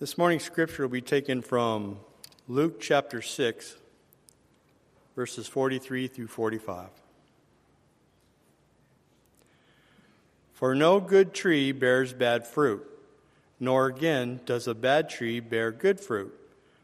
[0.00, 1.98] This morning's scripture will be taken from
[2.48, 3.76] Luke chapter 6,
[5.14, 6.88] verses 43 through 45.
[10.54, 12.82] For no good tree bears bad fruit,
[13.60, 16.32] nor again does a bad tree bear good fruit.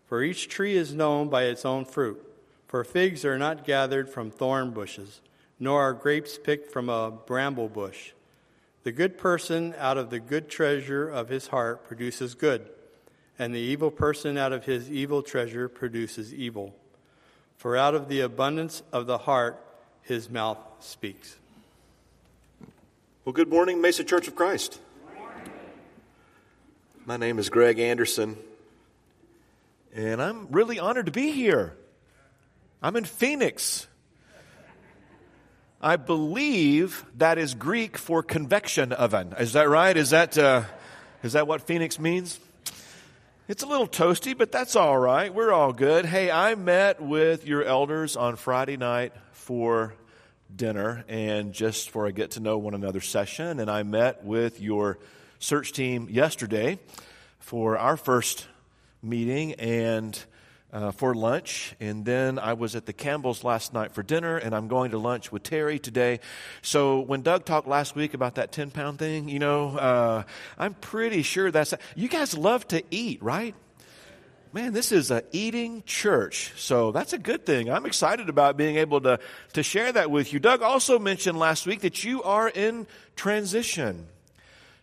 [0.09, 2.23] For each tree is known by its own fruit.
[2.69, 5.23] For figs are not gathered from thorn bushes,
[5.59, 8.13] nor are grapes picked from a bramble bush.
[8.83, 12.69] The good person out of the good treasure of his heart produces good
[13.39, 16.75] and the evil person out of his evil treasure produces evil.
[17.57, 19.63] For out of the abundance of the heart
[20.03, 21.37] his mouth speaks.
[23.25, 24.81] Well, good morning, Mesa Church of Christ.
[27.05, 28.37] My name is Greg Anderson,
[29.95, 31.77] and I'm really honored to be here.
[32.83, 33.87] I'm in Phoenix.
[35.81, 39.35] I believe that is Greek for convection oven.
[39.39, 39.97] Is that right?
[39.97, 40.63] Is that, uh,
[41.23, 42.41] is that what Phoenix means?
[43.49, 45.33] It's a little toasty, but that's all right.
[45.33, 46.05] We're all good.
[46.05, 49.95] Hey, I met with your elders on Friday night for
[50.55, 53.61] dinner and just for a get to know one another session.
[53.61, 54.99] And I met with your
[55.39, 56.81] search team yesterday
[57.39, 58.49] for our first
[59.01, 59.53] meeting.
[59.53, 60.19] And
[60.77, 61.75] uh, for lunch.
[61.81, 64.99] And then I was at the Campbell's last night for dinner, and I'm going to
[64.99, 66.21] lunch with Terry today.
[66.61, 70.25] So when Doug talked last week about that 10 pound thing, you know, uh,
[70.59, 71.73] I'm pretty sure that's.
[71.95, 73.55] You guys love to eat, right?
[74.53, 76.53] Man, this is a eating church.
[76.57, 77.71] So that's a good thing.
[77.71, 79.19] I'm excited about being able to,
[79.55, 80.39] to share that with you.
[80.39, 84.07] Doug also mentioned last week that you are in transition.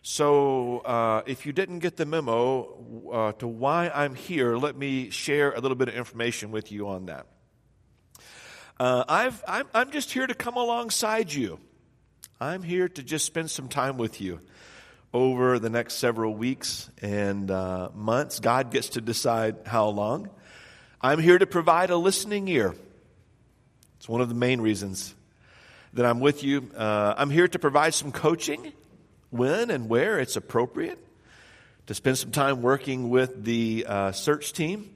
[0.06, 5.08] So, uh, if you didn't get the memo uh, to why I'm here, let me
[5.08, 7.26] share a little bit of information with you on that.
[8.78, 11.58] Uh, I'm, I'm just here to come alongside you.
[12.38, 14.40] I'm here to just spend some time with you
[15.14, 18.40] over the next several weeks and uh, months.
[18.40, 20.28] God gets to decide how long.
[21.00, 22.74] I'm here to provide a listening ear.
[23.96, 25.14] It's one of the main reasons
[25.94, 26.70] that I'm with you.
[26.76, 28.74] Uh, I'm here to provide some coaching
[29.34, 30.98] when and where it's appropriate,
[31.86, 34.94] to spend some time working with the uh, search team,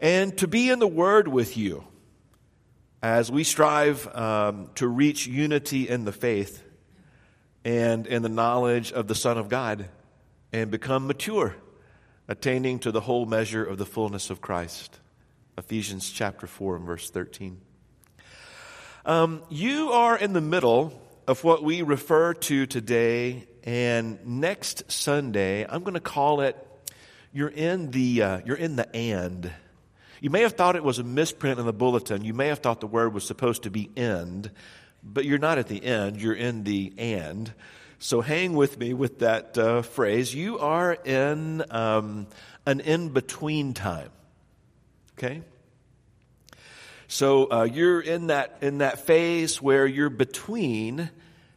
[0.00, 1.84] and to be in the Word with you
[3.02, 6.62] as we strive um, to reach unity in the faith
[7.64, 9.88] and in the knowledge of the Son of God
[10.52, 11.56] and become mature,
[12.28, 15.00] attaining to the whole measure of the fullness of Christ.
[15.58, 17.60] Ephesians chapter 4 and verse 13.
[19.04, 25.66] Um, you are in the middle of what we refer to today and next Sunday,
[25.66, 26.56] I'm going to call it
[27.32, 29.50] you're in the uh, you're in the and.
[30.20, 32.24] You may have thought it was a misprint in the bulletin.
[32.24, 34.50] You may have thought the word was supposed to be end,
[35.02, 36.20] but you're not at the end.
[36.20, 37.52] You're in the and.
[37.98, 40.34] So hang with me with that uh, phrase.
[40.34, 42.26] You are in um,
[42.66, 44.10] an in between time.
[45.18, 45.42] Okay.
[47.08, 51.10] So uh, you're in that in that phase where you're between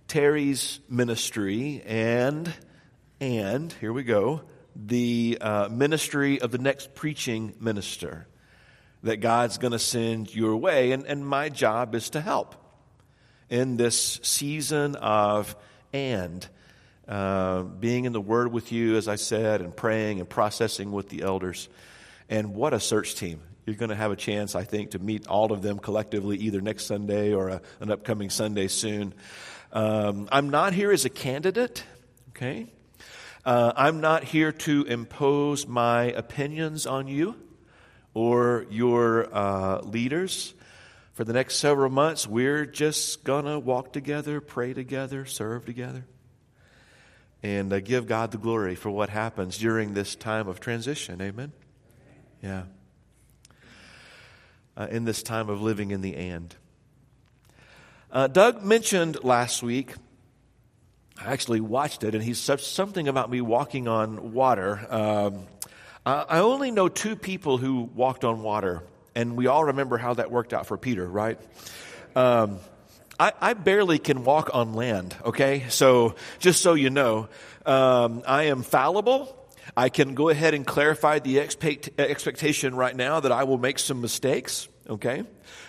[0.07, 2.53] Terry's ministry and,
[3.19, 4.41] and, here we go,
[4.75, 8.27] the uh, ministry of the next preaching minister
[9.03, 10.91] that God's going to send your way.
[10.91, 12.55] And, and my job is to help
[13.49, 15.55] in this season of
[15.93, 16.47] and.
[17.07, 21.07] Uh, being in the Word with you, as I said, and praying and processing with
[21.07, 21.69] the elders.
[22.29, 23.39] And what a search team.
[23.65, 26.59] You're going to have a chance, I think, to meet all of them collectively either
[26.59, 29.13] next Sunday or a, an upcoming Sunday soon.
[29.71, 31.83] Um, I'm not here as a candidate,
[32.29, 32.67] okay?
[33.45, 37.35] Uh, I'm not here to impose my opinions on you
[38.13, 40.53] or your uh, leaders.
[41.13, 46.05] For the next several months, we're just going to walk together, pray together, serve together,
[47.41, 51.21] and uh, give God the glory for what happens during this time of transition.
[51.21, 51.51] Amen?
[52.41, 52.63] Yeah.
[54.75, 56.55] Uh, in this time of living in the and.
[58.09, 59.93] Uh, Doug mentioned last week,
[61.19, 64.79] I actually watched it, and he said something about me walking on water.
[64.89, 65.45] Um,
[66.05, 68.81] I only know two people who walked on water,
[69.13, 71.37] and we all remember how that worked out for Peter, right?
[72.15, 72.59] Um,
[73.19, 75.65] I, I, barely can walk on land, okay?
[75.67, 77.27] So, just so you know,
[77.65, 79.35] um, I am fallible.
[79.75, 83.79] I can go ahead and clarify the expect, expectation right now that I will make
[83.79, 85.23] some mistakes, okay?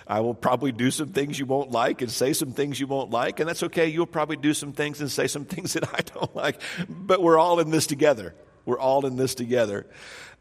[0.07, 3.11] I will probably do some things you won't like and say some things you won't
[3.11, 3.89] like, and that's okay.
[3.89, 7.39] You'll probably do some things and say some things that I don't like, but we're
[7.39, 8.35] all in this together.
[8.65, 9.87] We're all in this together.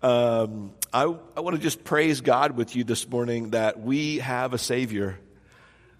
[0.02, 4.54] Um, I, I want to just praise God with you this morning that we have
[4.54, 5.18] a Savior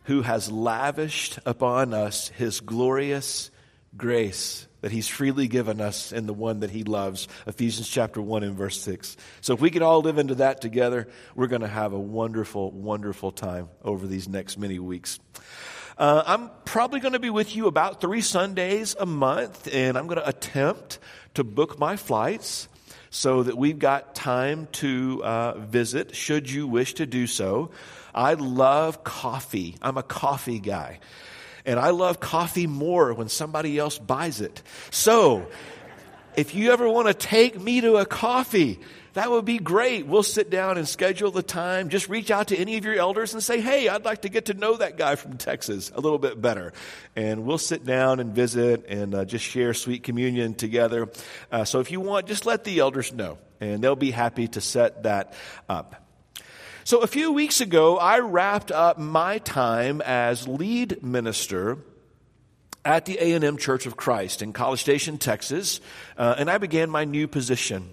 [0.04, 3.50] who has lavished upon us His glorious,
[3.98, 7.28] grace that he's freely given us in the one that he loves.
[7.48, 9.18] Ephesians chapter 1 and verse 6.
[9.42, 12.72] So if we could all live into that together, we're going to have a wonderful,
[12.72, 15.20] wonderful time over these next many weeks.
[15.98, 20.06] Uh, I'm probably going to be with you about three Sundays a month, and I'm
[20.06, 21.00] going to attempt
[21.34, 22.68] to book my flights
[23.10, 27.72] so that we've got time to uh, visit should you wish to do so.
[28.14, 29.76] I love coffee.
[29.82, 31.00] I'm a coffee guy.
[31.68, 34.64] And I love coffee more when somebody else buys it.
[34.90, 35.46] So,
[36.38, 38.80] if you ever want to take me to a coffee,
[39.14, 40.06] that would be great.
[40.06, 41.90] We'll sit down and schedule the time.
[41.90, 44.46] Just reach out to any of your elders and say, hey, I'd like to get
[44.46, 46.72] to know that guy from Texas a little bit better.
[47.16, 51.10] And we'll sit down and visit and uh, just share sweet communion together.
[51.52, 54.62] Uh, so if you want, just let the elders know, and they'll be happy to
[54.62, 55.34] set that
[55.68, 56.07] up.
[56.88, 61.80] So a few weeks ago, I wrapped up my time as lead minister
[62.86, 65.82] at the A&M Church of Christ in College Station, Texas,
[66.18, 67.90] uh, and I began my new position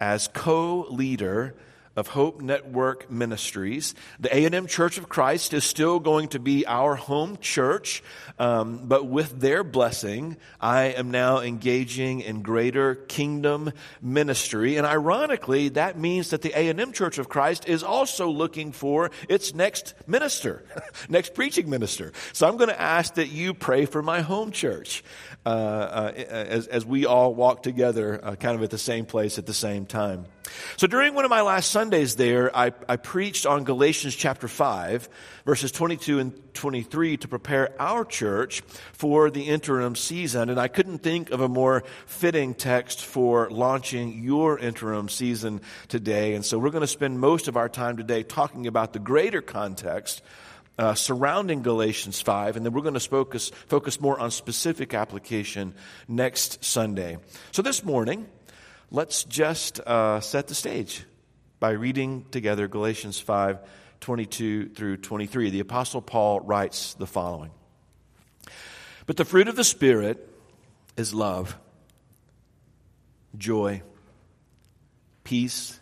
[0.00, 1.54] as co-leader
[1.98, 3.92] of Hope Network Ministries.
[4.20, 8.04] The A&M Church of Christ is still going to be our home church,
[8.38, 14.76] um, but with their blessing, I am now engaging in greater kingdom ministry.
[14.76, 19.52] And ironically, that means that the A&M Church of Christ is also looking for its
[19.52, 20.64] next minister,
[21.08, 22.12] next preaching minister.
[22.32, 25.02] So I'm going to ask that you pray for my home church.
[25.46, 29.38] Uh, uh, as, as we all walk together uh, kind of at the same place
[29.38, 30.26] at the same time.
[30.76, 35.08] So during one of my last Sundays there, I, I preached on Galatians chapter 5,
[35.44, 38.62] verses 22 and 23 to prepare our church
[38.92, 40.50] for the interim season.
[40.50, 46.34] And I couldn't think of a more fitting text for launching your interim season today.
[46.34, 49.42] And so we're going to spend most of our time today talking about the greater
[49.42, 50.22] context
[50.78, 55.74] uh, surrounding Galatians 5, and then we're going to focus, focus more on specific application
[56.06, 57.18] next Sunday.
[57.50, 58.28] So this morning,
[58.90, 61.04] let's just uh, set the stage
[61.60, 63.58] by reading together Galatians 5
[64.00, 65.50] 22 through 23.
[65.50, 67.50] The Apostle Paul writes the following
[69.06, 70.28] But the fruit of the Spirit
[70.96, 71.56] is love,
[73.36, 73.82] joy,
[75.24, 75.78] peace,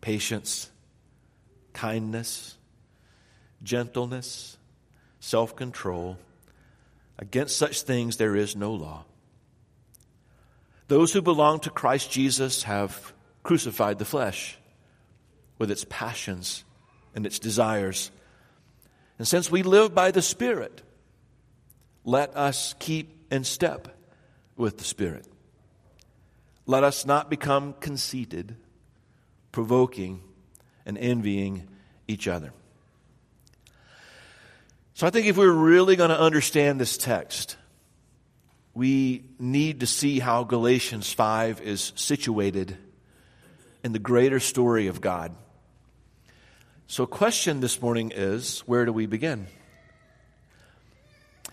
[0.00, 0.70] patience,
[1.72, 2.56] kindness
[3.64, 4.56] gentleness,
[5.18, 6.18] self control.
[7.18, 9.04] Against such things there is no law.
[10.88, 14.58] Those who belong to Christ Jesus have crucified the flesh
[15.58, 16.64] with its passions
[17.14, 18.10] and its desires.
[19.18, 20.82] And since we live by the Spirit,
[22.04, 23.88] let us keep in step
[24.56, 25.26] with the Spirit.
[26.66, 28.56] Let us not become conceited,
[29.52, 30.20] provoking,
[30.86, 31.68] and envying
[32.08, 32.52] each other.
[34.94, 37.56] So I think if we're really going to understand this text,
[38.74, 42.76] we need to see how Galatians 5 is situated
[43.82, 45.34] in the greater story of God.
[46.86, 49.46] So, question this morning is where do we begin?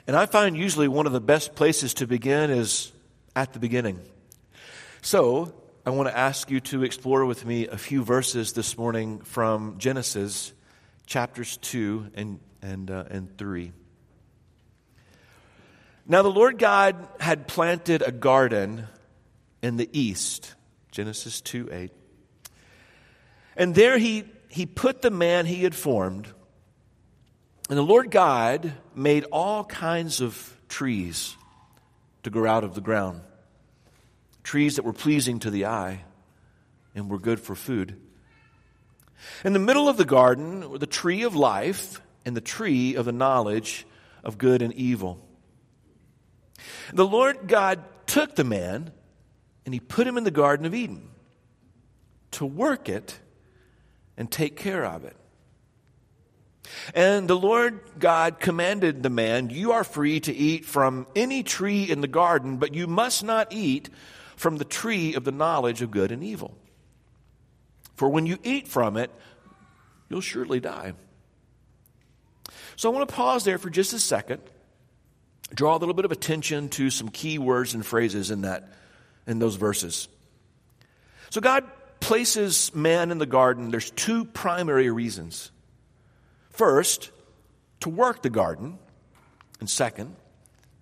[0.08, 2.92] And I find usually one of the best places to begin is
[3.36, 4.00] at the beginning.
[5.02, 5.54] So,
[5.86, 9.78] I want to ask you to explore with me a few verses this morning from
[9.78, 10.54] Genesis
[11.06, 13.72] chapters 2 and and, uh, and 3.
[16.08, 18.88] Now, the Lord God had planted a garden
[19.62, 20.56] in the east,
[20.92, 21.92] Genesis 2 8.
[23.56, 26.28] And there he, he put the man he had formed.
[27.70, 31.36] And the Lord God made all kinds of trees
[32.24, 33.22] to grow out of the ground,
[34.44, 36.04] trees that were pleasing to the eye
[36.96, 38.00] and were good for food.
[39.46, 43.06] In the middle of the garden were the tree of life and the tree of
[43.06, 43.86] the knowledge
[44.24, 45.20] of good and evil.
[46.94, 48.92] The Lord God took the man
[49.66, 51.10] and he put him in the Garden of Eden
[52.32, 53.20] to work it
[54.18, 55.16] and take care of it.
[56.94, 61.90] And the Lord God commanded the man, You are free to eat from any tree
[61.90, 63.90] in the garden, but you must not eat
[64.36, 66.58] from the tree of the knowledge of good and evil.
[67.96, 69.12] For when you eat from it,
[70.10, 70.94] you'll surely die.
[72.76, 74.42] So I want to pause there for just a second,
[75.54, 78.72] draw a little bit of attention to some key words and phrases in that
[79.28, 80.08] in those verses.
[81.30, 81.66] So God
[82.00, 83.72] places man in the garden.
[83.72, 85.52] There's two primary reasons.
[86.50, 87.12] First,
[87.82, 88.78] to work the garden,
[89.60, 90.16] and second,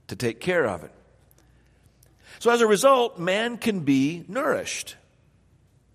[0.07, 0.91] to take care of it.
[2.39, 4.95] So as a result, man can be nourished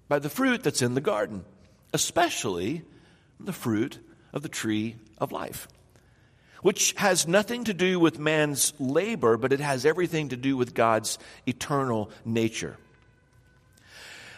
[0.08, 1.44] by the fruit that's in the garden,
[1.92, 2.82] especially
[3.40, 3.98] the fruit
[4.32, 5.68] of the tree of life.
[6.64, 10.72] Which has nothing to do with man's labor, but it has everything to do with
[10.72, 12.78] God's eternal nature.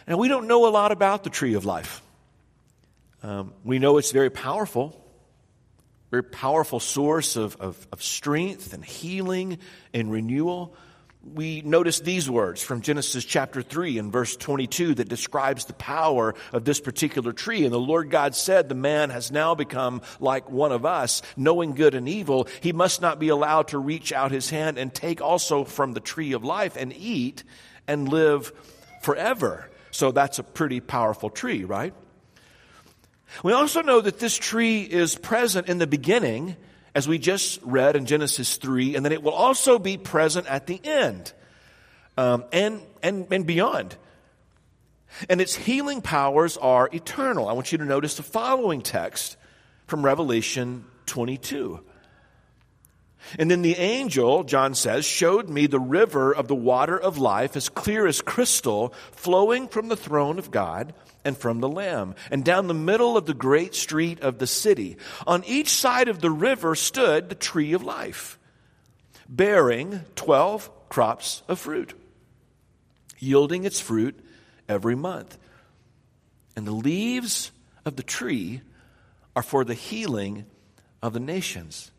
[0.09, 2.01] Now, we don't know a lot about the tree of life.
[3.23, 4.93] Um, we know it's very powerful,
[6.11, 9.59] very powerful source of, of, of strength and healing
[9.93, 10.75] and renewal
[11.23, 16.35] we notice these words from Genesis chapter 3 and verse 22 that describes the power
[16.53, 17.63] of this particular tree.
[17.63, 21.73] And the Lord God said, The man has now become like one of us, knowing
[21.73, 22.47] good and evil.
[22.61, 25.99] He must not be allowed to reach out his hand and take also from the
[25.99, 27.43] tree of life and eat
[27.87, 28.53] and live
[29.01, 29.69] forever.
[29.91, 31.93] So that's a pretty powerful tree, right?
[33.43, 36.55] We also know that this tree is present in the beginning
[36.97, 40.65] as we just read in Genesis 3, and then it will also be present at
[40.65, 41.31] the end
[42.17, 43.95] um, and, and, and beyond.
[45.29, 47.47] And its healing powers are eternal.
[47.47, 49.37] I want you to notice the following text
[49.85, 51.81] from Revelation 22.
[53.37, 57.55] And then the angel, John says, showed me the river of the water of life
[57.55, 60.95] as clear as crystal, flowing from the throne of God
[61.27, 64.95] and from the Lamb, and down the middle of the great street of the city.
[65.27, 68.39] On each side of the river stood the tree of life,
[69.27, 71.93] bearing twelve crops of fruit,
[73.19, 74.17] yielding its fruit
[74.69, 75.37] every month.
[76.55, 77.51] And the leaves
[77.83, 78.61] of the tree
[79.35, 80.45] are for the healing
[81.03, 81.91] of the nations.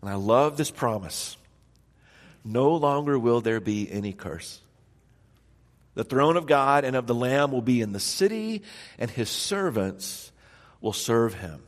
[0.00, 1.36] And I love this promise.
[2.42, 4.60] No longer will there be any curse.
[5.94, 8.62] The throne of God and of the Lamb will be in the city,
[8.98, 10.32] and his servants
[10.80, 11.62] will serve him.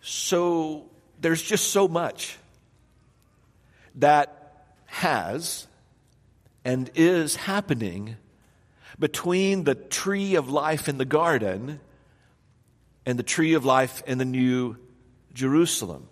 [0.00, 2.36] So there's just so much
[3.96, 5.66] that has
[6.64, 8.16] and is happening
[8.98, 11.80] between the tree of life in the garden
[13.04, 14.76] and the tree of life in the new
[15.34, 16.08] Jerusalem.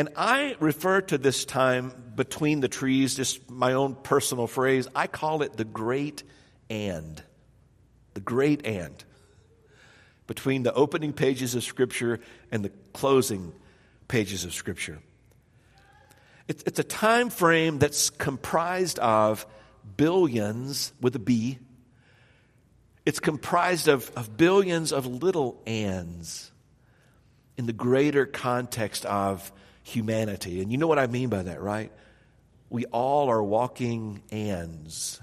[0.00, 5.06] And I refer to this time between the trees, just my own personal phrase, I
[5.06, 6.22] call it the great
[6.70, 7.22] and.
[8.14, 8.94] The great and.
[10.26, 13.52] Between the opening pages of Scripture and the closing
[14.08, 15.00] pages of Scripture.
[16.48, 19.44] It's, it's a time frame that's comprised of
[19.98, 21.58] billions with a B.
[23.04, 26.50] It's comprised of, of billions of little ands
[27.58, 29.52] in the greater context of
[29.90, 30.60] humanity.
[30.62, 31.92] And you know what I mean by that, right?
[32.68, 35.20] We all are walking ands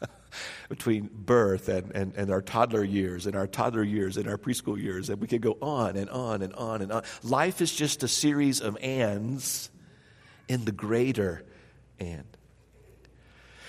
[0.68, 4.80] between birth and, and, and our toddler years and our toddler years and our preschool
[4.80, 5.08] years.
[5.08, 7.02] And we could go on and on and on and on.
[7.22, 9.70] Life is just a series of ands
[10.48, 11.44] in the greater
[11.98, 12.24] and.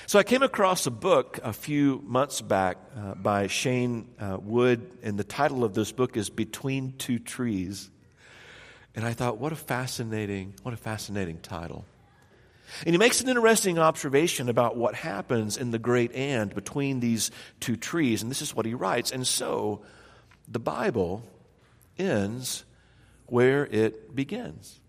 [0.07, 4.91] So I came across a book a few months back uh, by Shane uh, Wood,
[5.03, 7.89] and the title of this book is Between Two Trees.
[8.95, 11.86] And I thought, what a fascinating, what a fascinating title.
[12.86, 17.31] And he makes an interesting observation about what happens in the great and between these
[17.60, 18.21] two trees.
[18.21, 19.12] And this is what he writes.
[19.12, 19.81] And so
[20.48, 21.24] the Bible
[21.98, 22.65] ends
[23.27, 24.79] where it begins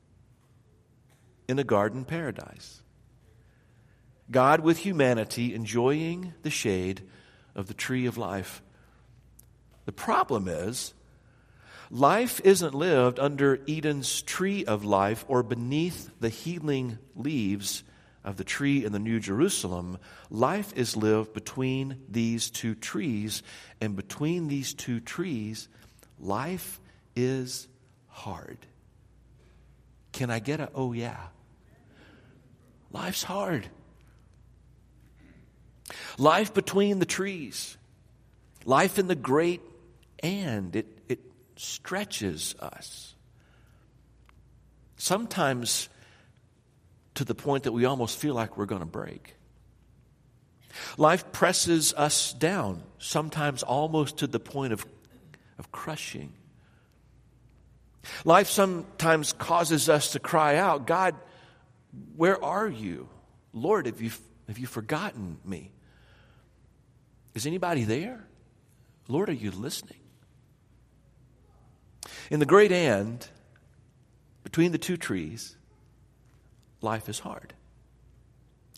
[1.49, 2.82] in a garden paradise.
[4.30, 7.02] God with humanity enjoying the shade
[7.54, 8.62] of the tree of life.
[9.85, 10.94] The problem is,
[11.92, 17.84] Life isn't lived under Eden's tree of life or beneath the healing leaves
[18.25, 19.99] of the tree in the New Jerusalem.
[20.30, 23.42] Life is lived between these two trees,
[23.78, 25.68] and between these two trees,
[26.18, 26.80] life
[27.14, 27.68] is
[28.08, 28.56] hard.
[30.12, 31.26] Can I get a oh yeah?
[32.90, 33.66] Life's hard.
[36.16, 37.76] Life between the trees,
[38.64, 39.61] life in the great
[40.22, 40.87] and it,
[41.62, 43.14] stretches us.
[44.97, 45.88] Sometimes
[47.14, 49.35] to the point that we almost feel like we're going to break.
[50.97, 54.85] Life presses us down, sometimes almost to the point of,
[55.59, 56.33] of crushing.
[58.25, 61.14] Life sometimes causes us to cry out, God,
[62.16, 63.09] where are you?
[63.52, 64.11] Lord, have you,
[64.49, 65.71] have you forgotten me?
[67.35, 68.26] Is anybody there?
[69.09, 70.01] Lord, are you listening?
[72.32, 73.28] In the great end,
[74.42, 75.54] between the two trees,
[76.80, 77.52] life is hard.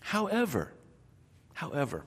[0.01, 0.73] However,
[1.53, 2.05] however,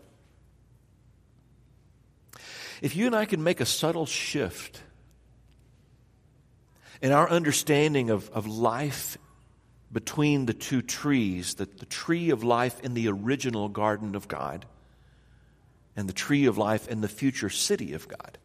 [2.82, 4.82] if you and I can make a subtle shift
[7.00, 9.16] in our understanding of, of life
[9.90, 14.66] between the two trees, the, the tree of life in the original garden of God
[15.96, 18.36] and the tree of life in the future city of God,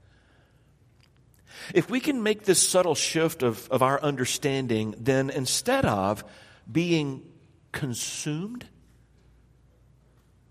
[1.74, 6.24] If we can make this subtle shift of, of our understanding, then instead of
[6.72, 7.24] being
[7.72, 8.66] consumed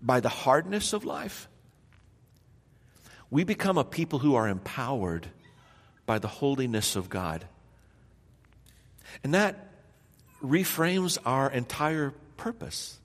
[0.01, 1.47] by the hardness of life,
[3.29, 5.27] we become a people who are empowered
[6.05, 7.45] by the holiness of God.
[9.23, 9.69] And that
[10.43, 12.99] reframes our entire purpose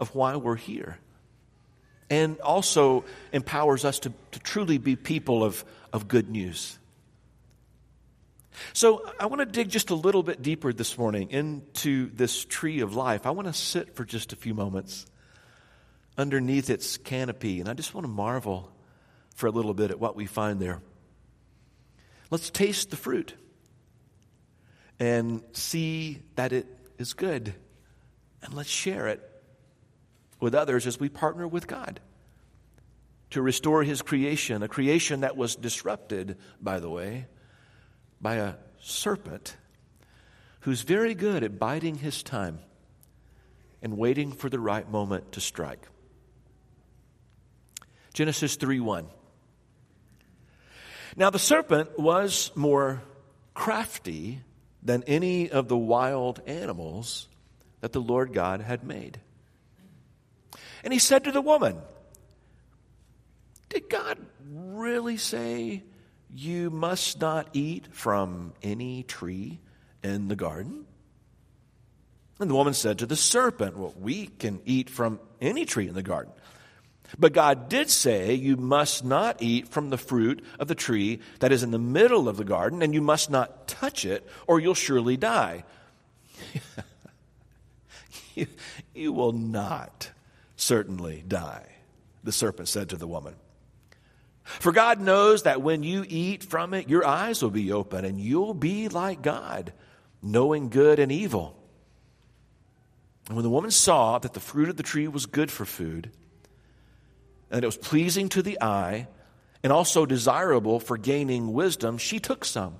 [0.00, 0.98] of why we're here.
[2.10, 6.78] And also empowers us to, to truly be people of, of good news.
[8.72, 12.80] So I want to dig just a little bit deeper this morning into this tree
[12.80, 13.26] of life.
[13.26, 15.06] I want to sit for just a few moments
[16.16, 18.70] underneath its canopy, and I just want to marvel
[19.34, 20.80] for a little bit at what we find there.
[22.30, 23.34] Let's taste the fruit
[24.98, 26.66] and see that it
[26.98, 27.54] is good,
[28.42, 29.20] and let's share it
[30.40, 32.00] with others as we partner with God
[33.30, 37.26] to restore His creation, a creation that was disrupted, by the way,
[38.24, 39.54] by a serpent
[40.60, 42.58] who's very good at biding his time
[43.82, 45.86] and waiting for the right moment to strike.
[48.14, 49.06] Genesis 3 1.
[51.16, 53.02] Now the serpent was more
[53.52, 54.40] crafty
[54.82, 57.28] than any of the wild animals
[57.82, 59.20] that the Lord God had made.
[60.82, 61.76] And he said to the woman,
[63.68, 64.16] Did God
[64.50, 65.82] really say
[66.34, 69.60] you must not eat from any tree
[70.02, 70.84] in the garden?
[72.40, 75.94] And the woman said to the serpent, Well, we can eat from any tree in
[75.94, 76.32] the garden.
[77.16, 81.52] But God did say, You must not eat from the fruit of the tree that
[81.52, 84.74] is in the middle of the garden, and you must not touch it, or you'll
[84.74, 85.64] surely die.
[88.34, 88.48] you,
[88.92, 90.10] you will not
[90.56, 91.66] certainly die,
[92.24, 93.36] the serpent said to the woman.
[94.44, 98.20] For God knows that when you eat from it, your eyes will be open, and
[98.20, 99.72] you'll be like God,
[100.22, 101.56] knowing good and evil.
[103.26, 106.10] And when the woman saw that the fruit of the tree was good for food,
[107.50, 109.08] and that it was pleasing to the eye
[109.62, 112.74] and also desirable for gaining wisdom, she took some.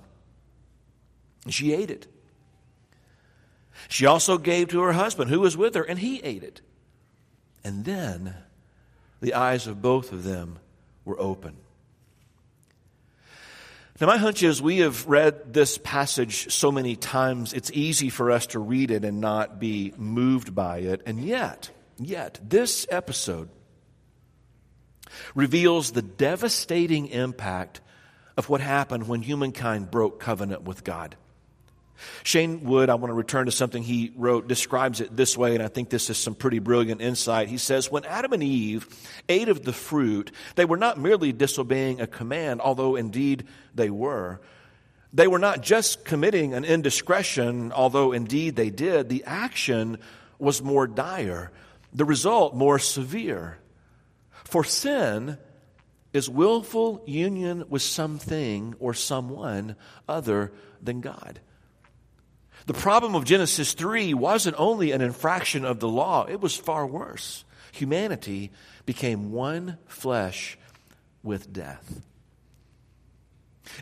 [1.45, 2.07] And she ate it.
[3.87, 6.61] She also gave to her husband who was with her, and he ate it.
[7.63, 8.35] And then
[9.19, 10.59] the eyes of both of them
[11.03, 11.57] were open.
[13.99, 18.29] Now, my hunch is we have read this passage so many times, it's easy for
[18.29, 21.01] us to read it and not be moved by it.
[21.05, 23.47] And yet, yet, this episode
[25.33, 27.79] reveals the devastating impact
[28.35, 31.15] of what happened when humankind broke covenant with God.
[32.23, 35.63] Shane Wood, I want to return to something he wrote, describes it this way, and
[35.63, 37.47] I think this is some pretty brilliant insight.
[37.47, 38.87] He says, When Adam and Eve
[39.29, 44.41] ate of the fruit, they were not merely disobeying a command, although indeed they were.
[45.13, 49.07] They were not just committing an indiscretion, although indeed they did.
[49.07, 49.97] The action
[50.37, 51.51] was more dire,
[51.93, 53.57] the result more severe.
[54.43, 55.37] For sin
[56.11, 59.75] is willful union with something or someone
[60.07, 61.39] other than God.
[62.65, 66.85] The problem of Genesis 3 wasn't only an infraction of the law, it was far
[66.85, 67.45] worse.
[67.71, 68.51] Humanity
[68.85, 70.57] became one flesh
[71.23, 72.01] with death.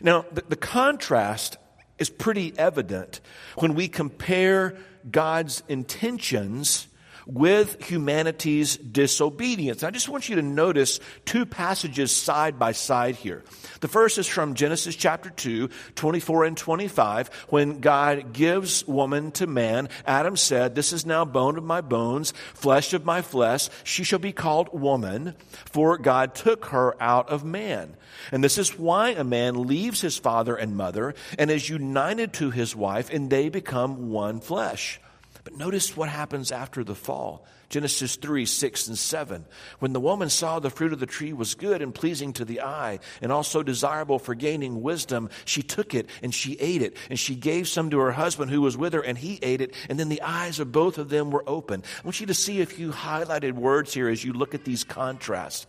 [0.02, 1.56] Now, the, the contrast
[1.98, 3.20] is pretty evident
[3.56, 4.76] when we compare
[5.10, 6.88] God's intentions
[7.26, 9.82] with humanity's disobedience.
[9.82, 13.44] I just want you to notice two passages side by side here.
[13.80, 19.46] The first is from Genesis chapter 2, 24 and 25, when God gives woman to
[19.46, 19.88] man.
[20.06, 23.68] Adam said, This is now bone of my bones, flesh of my flesh.
[23.84, 25.34] She shall be called woman,
[25.66, 27.96] for God took her out of man.
[28.32, 32.50] And this is why a man leaves his father and mother and is united to
[32.50, 35.00] his wife, and they become one flesh.
[35.44, 37.46] But notice what happens after the fall.
[37.68, 39.44] Genesis 3, 6, and 7.
[39.78, 42.62] When the woman saw the fruit of the tree was good and pleasing to the
[42.62, 46.96] eye, and also desirable for gaining wisdom, she took it and she ate it.
[47.10, 49.74] And she gave some to her husband who was with her, and he ate it.
[49.90, 51.82] And then the eyes of both of them were open.
[51.82, 54.82] I want you to see a few highlighted words here as you look at these
[54.82, 55.66] contrasts.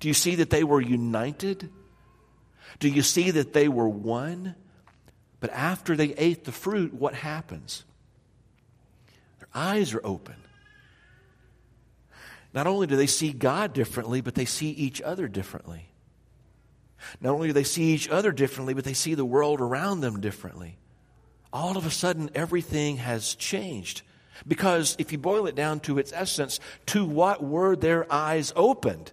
[0.00, 1.70] Do you see that they were united?
[2.78, 4.54] Do you see that they were one?
[5.40, 7.84] But after they ate the fruit, what happens?
[9.56, 10.36] Eyes are open.
[12.52, 15.88] Not only do they see God differently, but they see each other differently.
[17.20, 20.20] Not only do they see each other differently, but they see the world around them
[20.20, 20.78] differently.
[21.52, 24.02] All of a sudden, everything has changed.
[24.46, 29.12] Because if you boil it down to its essence, to what were their eyes opened?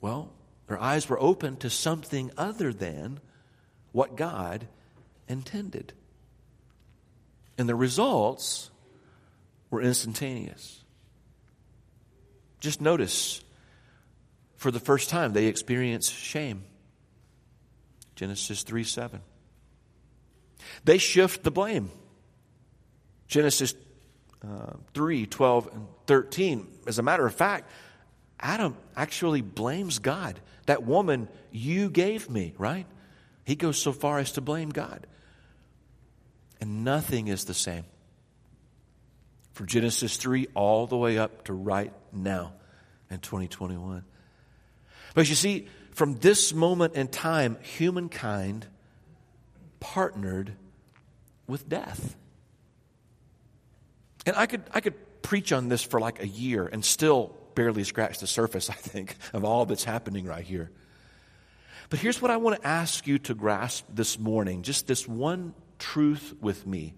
[0.00, 0.32] Well,
[0.66, 3.20] their eyes were opened to something other than
[3.92, 4.66] what God
[5.28, 5.92] intended.
[7.56, 8.70] And the results
[9.70, 10.82] were instantaneous.
[12.60, 13.42] Just notice,
[14.56, 16.64] for the first time, they experience shame.
[18.16, 19.20] Genesis 3 7.
[20.84, 21.90] They shift the blame.
[23.28, 23.74] Genesis
[24.42, 26.66] uh, 3 12 and 13.
[26.86, 27.68] As a matter of fact,
[28.40, 30.38] Adam actually blames God.
[30.66, 32.86] That woman you gave me, right?
[33.44, 35.06] He goes so far as to blame God.
[36.60, 37.84] And nothing is the same.
[39.54, 42.52] From Genesis 3 all the way up to right now
[43.08, 44.04] in 2021.
[45.14, 48.66] But you see, from this moment in time, humankind
[49.78, 50.56] partnered
[51.46, 52.16] with death.
[54.26, 57.84] And I could, I could preach on this for like a year and still barely
[57.84, 60.72] scratch the surface, I think, of all that's happening right here.
[61.90, 65.54] But here's what I want to ask you to grasp this morning just this one
[65.78, 66.94] truth with me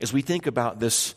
[0.00, 1.14] as we think about this,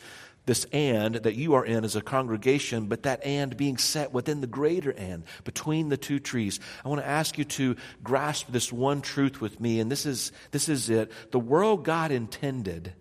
[0.47, 4.41] this and that you are in as a congregation, but that and being set within
[4.41, 6.59] the greater and between the two trees.
[6.83, 10.31] I want to ask you to grasp this one truth with me, and this is,
[10.51, 11.11] this is it.
[11.31, 12.93] The world God intended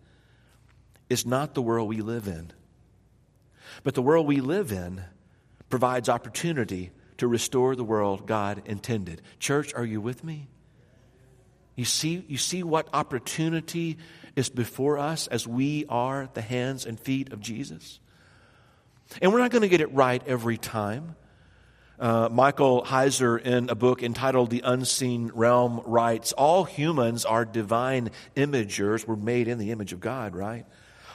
[1.08, 2.50] is not the world we live in,
[3.84, 5.04] but the world we live in
[5.70, 9.22] provides opportunity to restore the world God intended.
[9.38, 10.48] Church, are you with me?
[11.76, 13.98] You see, you see what opportunity
[14.36, 17.98] is before us as we are the hands and feet of Jesus?
[19.20, 21.16] And we're not going to get it right every time.
[21.98, 28.10] Uh, Michael Heiser, in a book entitled The Unseen Realm, writes All humans are divine
[28.36, 29.06] imagers.
[29.06, 30.66] We're made in the image of God, right?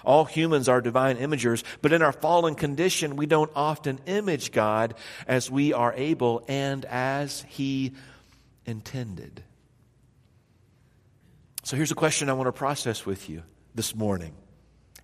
[0.04, 4.96] All humans are divine imagers, but in our fallen condition, we don't often image God
[5.28, 7.94] as we are able and as He
[8.66, 9.44] intended.
[11.72, 13.44] So here's a question I want to process with you
[13.76, 14.34] this morning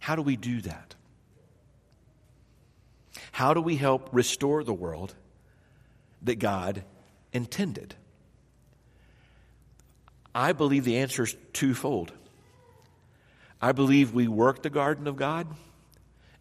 [0.01, 0.95] How do we do that?
[3.31, 5.15] How do we help restore the world
[6.23, 6.83] that God
[7.31, 7.95] intended?
[10.35, 12.11] I believe the answer is twofold.
[13.61, 15.47] I believe we work the garden of God,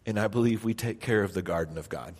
[0.05, 2.15] and I believe we take care of the garden of God.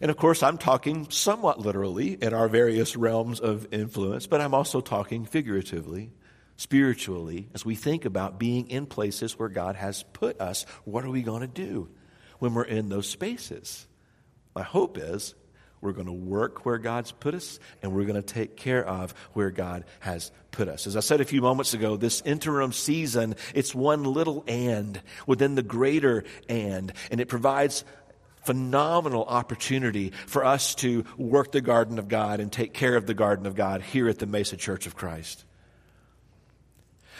[0.00, 4.54] And of course, I'm talking somewhat literally in our various realms of influence, but I'm
[4.54, 6.10] also talking figuratively,
[6.56, 10.66] spiritually, as we think about being in places where God has put us.
[10.84, 11.88] What are we going to do
[12.38, 13.86] when we're in those spaces?
[14.54, 15.34] My hope is
[15.80, 19.14] we're going to work where God's put us, and we're going to take care of
[19.34, 20.86] where God has put us.
[20.86, 25.54] As I said a few moments ago, this interim season, it's one little and within
[25.54, 27.84] the greater and, and it provides
[28.46, 33.14] phenomenal opportunity for us to work the garden of God and take care of the
[33.14, 35.44] garden of God here at the Mesa Church of Christ.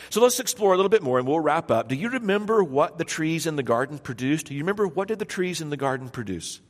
[0.09, 1.89] So let's explore a little bit more and we'll wrap up.
[1.89, 4.47] Do you remember what the trees in the garden produced?
[4.47, 6.61] Do you remember what did the trees in the garden produce?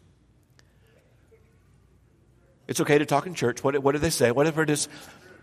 [2.66, 3.62] It's okay to talk in church.
[3.62, 4.30] What, what did they say?
[4.32, 4.88] Whatever it is.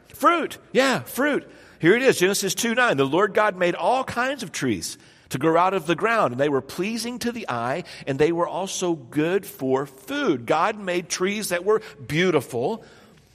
[0.07, 0.57] Fruit.
[0.71, 1.49] Yeah, fruit.
[1.79, 2.97] Here it is Genesis 2 9.
[2.97, 4.97] The Lord God made all kinds of trees
[5.33, 8.31] to grow out of the ground, and they were pleasing to the eye, and they
[8.31, 10.45] were also good for food.
[10.45, 12.85] God made trees that were beautiful.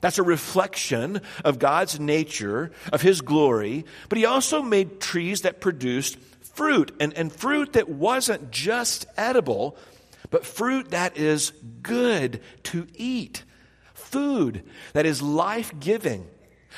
[0.01, 3.85] That's a reflection of God's nature, of His glory.
[4.09, 6.17] But He also made trees that produced
[6.55, 9.77] fruit, and, and fruit that wasn't just edible,
[10.31, 13.43] but fruit that is good to eat
[13.93, 16.27] food that is life giving,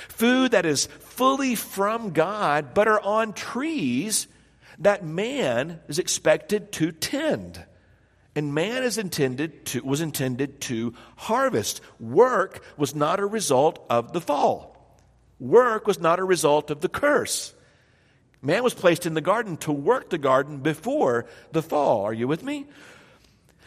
[0.09, 4.27] food that is fully from God, but are on trees
[4.81, 7.64] that man is expected to tend.
[8.35, 11.81] And man is intended to, was intended to harvest.
[11.99, 14.99] Work was not a result of the fall.
[15.38, 17.55] Work was not a result of the curse.
[18.43, 22.05] Man was placed in the garden to work the garden before the fall.
[22.05, 22.66] Are you with me?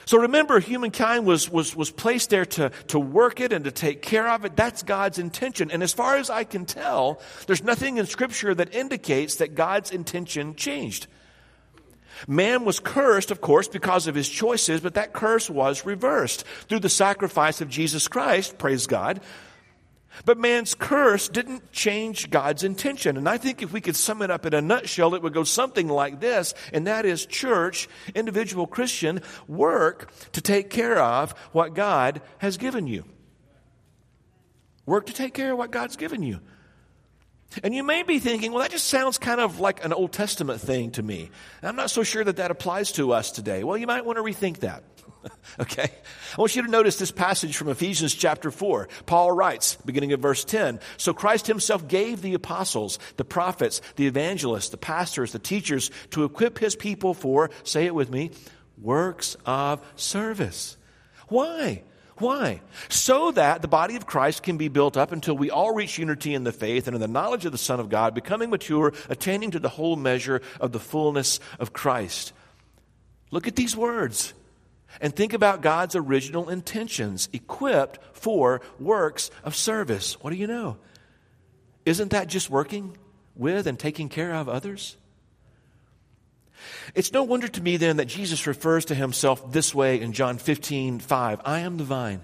[0.05, 4.01] So remember, humankind was, was, was placed there to, to work it and to take
[4.01, 4.55] care of it.
[4.55, 5.71] That's God's intention.
[5.71, 9.91] And as far as I can tell, there's nothing in Scripture that indicates that God's
[9.91, 11.07] intention changed.
[12.27, 16.79] Man was cursed, of course, because of his choices, but that curse was reversed through
[16.79, 19.21] the sacrifice of Jesus Christ, praise God.
[20.25, 23.17] But man's curse didn't change God's intention.
[23.17, 25.43] And I think if we could sum it up in a nutshell, it would go
[25.43, 31.73] something like this, and that is church, individual Christian, work to take care of what
[31.73, 33.05] God has given you.
[34.85, 36.39] Work to take care of what God's given you.
[37.63, 40.59] And you may be thinking, well, that just sounds kind of like an Old Testament
[40.59, 41.29] thing to me.
[41.61, 43.63] I'm not so sure that that applies to us today.
[43.63, 44.83] Well, you might want to rethink that.
[45.59, 45.89] okay?
[46.37, 48.89] I want you to notice this passage from Ephesians chapter 4.
[49.05, 54.07] Paul writes, beginning of verse 10 So Christ himself gave the apostles, the prophets, the
[54.07, 58.31] evangelists, the pastors, the teachers to equip his people for, say it with me,
[58.81, 60.77] works of service.
[61.27, 61.83] Why?
[62.17, 62.61] Why?
[62.89, 66.33] So that the body of Christ can be built up until we all reach unity
[66.33, 69.51] in the faith and in the knowledge of the Son of God, becoming mature, attaining
[69.51, 72.33] to the whole measure of the fullness of Christ.
[73.31, 74.33] Look at these words
[75.01, 80.13] and think about God's original intentions, equipped for works of service.
[80.21, 80.77] What do you know?
[81.85, 82.97] Isn't that just working
[83.35, 84.97] with and taking care of others?
[86.95, 90.37] It's no wonder to me then that Jesus refers to himself this way in John
[90.37, 91.41] 15, 5.
[91.43, 92.21] I am the vine.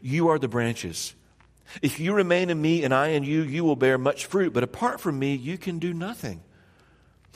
[0.00, 1.14] You are the branches.
[1.82, 4.52] If you remain in me and I in you, you will bear much fruit.
[4.52, 6.42] But apart from me, you can do nothing.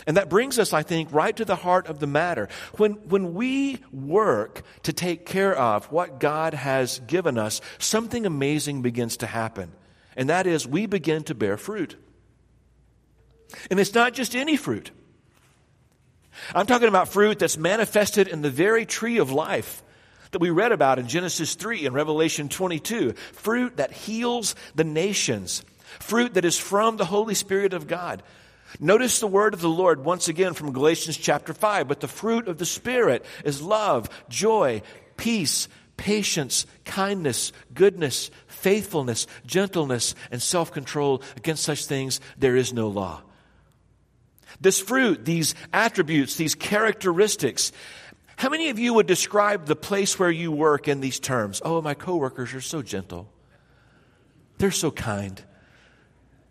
[0.07, 2.49] And that brings us, I think, right to the heart of the matter.
[2.77, 8.83] When, when we work to take care of what God has given us, something amazing
[8.83, 9.73] begins to happen.
[10.17, 11.97] And that is, we begin to bear fruit.
[13.71, 14.91] And it's not just any fruit.
[16.55, 19.83] I'm talking about fruit that's manifested in the very tree of life
[20.33, 23.13] that we read about in Genesis 3 and Revelation 22.
[23.33, 25.63] Fruit that heals the nations.
[26.01, 28.23] Fruit that is from the Holy Spirit of God.
[28.81, 31.89] Notice the word of the Lord once again from Galatians chapter 5.
[31.89, 34.83] But the fruit of the Spirit is love, joy,
[35.17, 41.23] peace, patience, kindness, goodness, faithfulness, gentleness, and self control.
[41.37, 43.23] Against such things there is no law.
[44.61, 47.73] This fruit, these attributes, these characteristics.
[48.37, 51.63] How many of you would describe the place where you work in these terms?
[51.65, 53.29] Oh, my coworkers are so gentle.
[54.59, 55.41] They're so kind.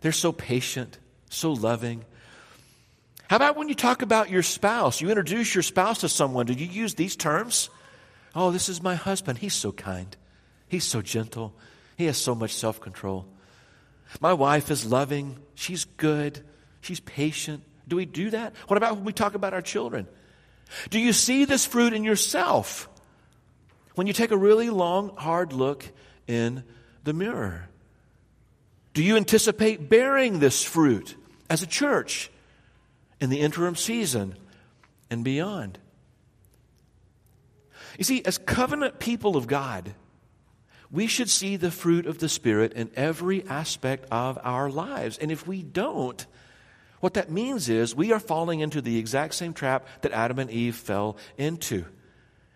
[0.02, 2.06] They're so patient, so loving.
[3.32, 5.00] How about when you talk about your spouse?
[5.00, 6.48] You introduce your spouse to someone.
[6.48, 7.70] Do you use these terms?
[8.36, 9.38] Oh, this is my husband.
[9.38, 10.14] He's so kind.
[10.68, 11.54] He's so gentle.
[11.98, 13.26] He has so much self control.
[14.20, 15.40] My wife is loving.
[15.56, 16.44] She's good.
[16.82, 17.64] She's patient.
[17.88, 18.54] Do we do that?
[18.68, 20.08] What about when we talk about our children?
[20.90, 22.90] Do you see this fruit in yourself
[23.96, 25.86] when you take a really long, hard look
[26.28, 26.66] in
[27.06, 27.70] the mirror?
[28.94, 31.16] Do you anticipate bearing this fruit
[31.50, 32.30] as a church
[33.22, 34.36] in the interim season
[35.10, 35.80] and beyond?
[37.98, 39.94] You see, as covenant people of God,
[40.92, 45.18] we should see the fruit of the Spirit in every aspect of our lives.
[45.18, 46.26] And if we don't,
[47.00, 50.52] what that means is we are falling into the exact same trap that Adam and
[50.52, 51.86] Eve fell into.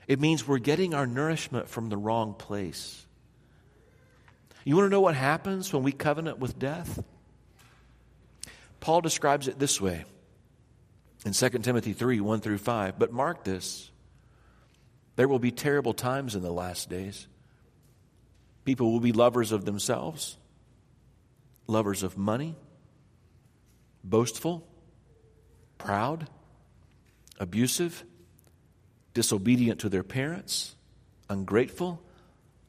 [0.08, 3.06] It means we're getting our nourishment from the wrong place.
[4.64, 7.04] You want to know what happens when we covenant with death?
[8.80, 10.06] Paul describes it this way
[11.26, 12.98] in 2 Timothy 3 1 through 5.
[12.98, 13.92] But mark this
[15.16, 17.28] there will be terrible times in the last days.
[18.64, 20.38] People will be lovers of themselves,
[21.68, 22.56] lovers of money
[24.06, 24.66] boastful,
[25.78, 26.30] proud,
[27.40, 28.06] abusive,
[29.14, 30.76] disobedient to their parents,
[31.30, 32.02] ungrateful,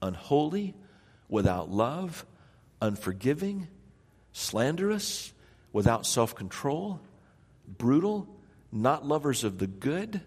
[0.01, 0.75] unholy,
[1.29, 2.25] without love,
[2.81, 3.69] unforgiving,
[4.33, 5.33] slanderous,
[5.73, 7.01] without self control,
[7.69, 8.27] brutal,
[8.73, 10.21] not lovers of the good,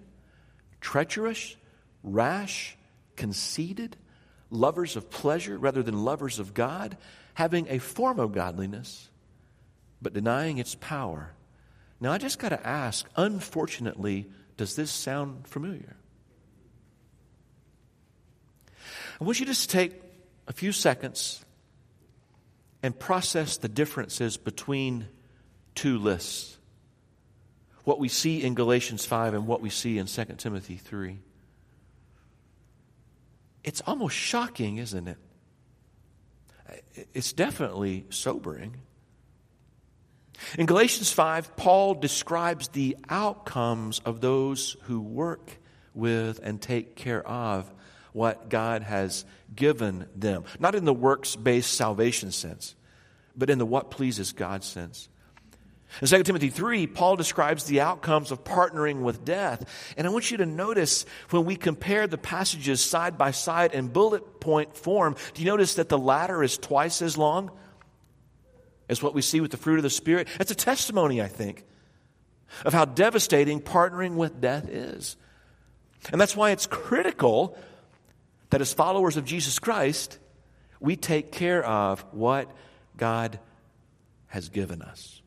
[0.82, 1.56] treacherous,
[2.04, 2.78] rash,
[3.16, 3.98] conceited,
[4.50, 6.98] lovers of pleasure rather than lovers of God,
[7.34, 9.10] having a form of godliness
[10.02, 11.34] but denying its power.
[12.00, 15.96] Now, I just got to ask, unfortunately, does this sound familiar?
[19.20, 19.94] I want you to just take
[20.48, 21.44] a few seconds
[22.82, 25.08] and process the differences between
[25.76, 26.59] two lists
[27.90, 31.18] what we see in Galatians 5 and what we see in 2 Timothy 3.
[33.64, 35.18] It's almost shocking, isn't it?
[37.16, 38.76] It's definitely sobering.
[40.56, 45.58] In Galatians 5, Paul describes the outcomes of those who work
[45.96, 47.74] with and take care of
[48.14, 49.26] what God has
[49.56, 50.44] given them.
[50.60, 52.76] Not in the works based salvation sense,
[53.36, 55.10] but in the what pleases God sense.
[56.02, 59.66] In 2 Timothy 3, Paul describes the outcomes of partnering with death.
[59.98, 63.88] And I want you to notice when we compare the passages side by side in
[63.88, 67.52] bullet point form, do you notice that the latter is twice as long?
[68.90, 70.28] as what we see with the fruit of the Spirit.
[70.40, 71.64] It's a testimony, I think,
[72.66, 75.16] of how devastating partnering with death is.
[76.12, 77.56] And that's why it's critical
[78.50, 80.18] that as followers of Jesus Christ,
[80.80, 82.52] we take care of what
[82.98, 83.40] God
[84.28, 85.19] has given us.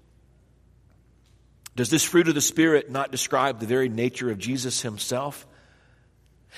[1.75, 5.47] Does this fruit of the Spirit not describe the very nature of Jesus himself?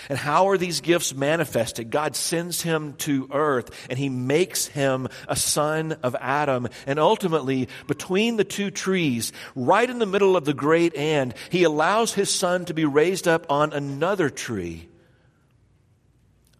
[0.09, 1.90] And how are these gifts manifested?
[1.90, 6.68] God sends him to earth and he makes him a son of Adam.
[6.87, 11.62] And ultimately, between the two trees, right in the middle of the great and, he
[11.62, 14.88] allows his son to be raised up on another tree,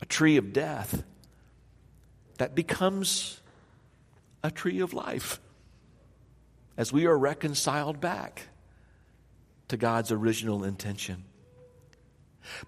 [0.01, 1.03] a tree of death
[2.39, 3.41] that becomes
[4.45, 5.41] a tree of life
[6.77, 8.49] as we are reconciled back
[9.69, 11.25] to God's original intention.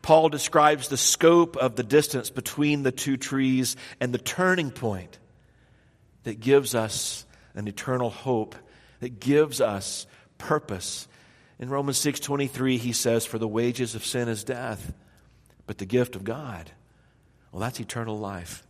[0.02, 5.18] Paul describes the scope of the distance between the two trees and the turning point
[6.22, 8.54] that gives us an eternal hope,
[9.00, 10.06] that gives us
[10.38, 11.08] purpose.
[11.58, 14.92] In Romans 6:23 he says for the wages of sin is death,
[15.66, 16.72] but the gift of God,
[17.52, 18.66] well that's eternal life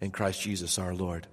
[0.00, 1.26] in Christ Jesus our Lord.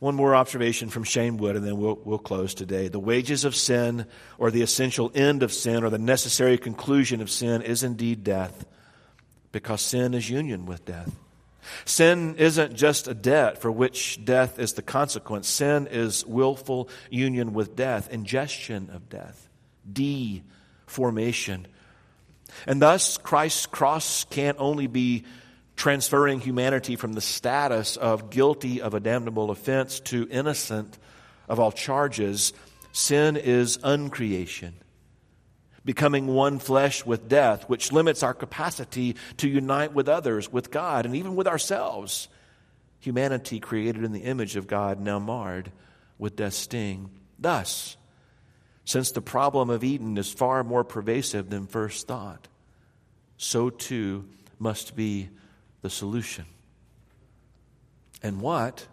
[0.00, 2.86] One more observation from Shane Wood, and then we'll, we'll close today.
[2.86, 4.06] The wages of sin,
[4.38, 8.64] or the essential end of sin, or the necessary conclusion of sin, is indeed death,
[9.50, 11.16] because sin is union with death.
[11.84, 15.48] Sin isn't just a debt for which death is the consequence.
[15.48, 19.48] Sin is willful union with death, ingestion of death,
[19.90, 21.66] deformation.
[22.66, 25.24] And thus, Christ's cross can't only be
[25.78, 30.98] transferring humanity from the status of guilty of a damnable offense to innocent
[31.48, 32.52] of all charges,
[32.90, 34.74] sin is uncreation,
[35.84, 41.06] becoming one flesh with death, which limits our capacity to unite with others, with God,
[41.06, 42.26] and even with ourselves.
[42.98, 45.70] Humanity created in the image of God, now marred
[46.18, 47.08] with death's sting.
[47.38, 47.96] Thus,
[48.84, 52.48] since the problem of Eden is far more pervasive than first thought,
[53.36, 54.24] so too
[54.58, 55.28] must be
[55.82, 56.46] the solution.
[58.22, 58.86] And what,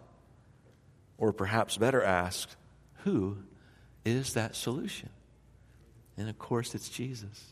[1.18, 2.56] or perhaps better asked,
[3.04, 3.38] who
[4.04, 5.10] is that solution?
[6.16, 7.44] And of course, it's Jesus.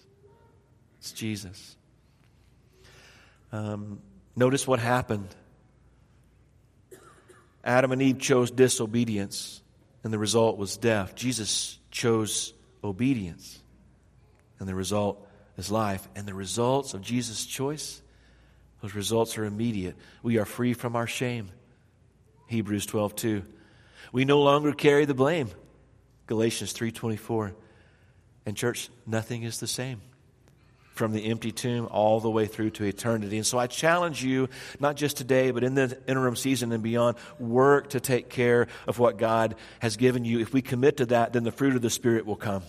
[0.98, 1.76] It's Jesus.
[3.52, 4.00] Um,
[4.36, 5.28] notice what happened.
[7.62, 9.62] Adam and Eve chose disobedience,
[10.02, 11.14] and the result was death.
[11.14, 13.62] Jesus chose obedience,
[14.58, 16.06] and the result is life.
[16.14, 18.02] And the results of Jesus' choice
[18.84, 19.96] those results are immediate.
[20.22, 21.48] We are free from our shame.
[22.48, 23.42] Hebrews 12, 2.
[24.12, 25.48] We no longer carry the blame.
[26.26, 27.54] Galatians 3.24.
[28.44, 30.02] And church, nothing is the same
[30.92, 33.38] from the empty tomb all the way through to eternity.
[33.38, 37.16] And so I challenge you, not just today, but in the interim season and beyond,
[37.38, 40.40] work to take care of what God has given you.
[40.40, 42.62] If we commit to that, then the fruit of the Spirit will come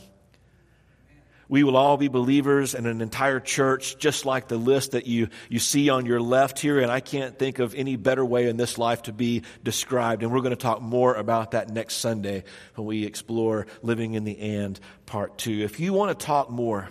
[1.47, 5.29] we will all be believers and an entire church, just like the list that you,
[5.49, 6.79] you see on your left here.
[6.79, 10.23] And I can't think of any better way in this life to be described.
[10.23, 12.43] And we're going to talk more about that next Sunday
[12.75, 15.63] when we explore Living in the And Part 2.
[15.63, 16.89] If you want to talk more,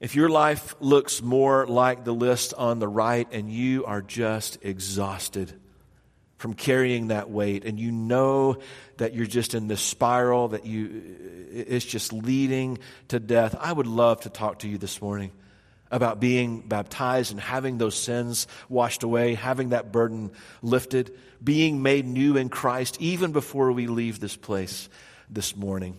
[0.00, 4.58] if your life looks more like the list on the right and you are just
[4.62, 5.52] exhausted,
[6.40, 7.66] from carrying that weight.
[7.66, 8.60] And you know
[8.96, 11.02] that you're just in this spiral that you
[11.52, 13.54] it's just leading to death.
[13.60, 15.32] I would love to talk to you this morning
[15.90, 20.30] about being baptized and having those sins washed away having that burden
[20.62, 24.88] lifted being made new in christ even before we leave this place
[25.28, 25.98] this morning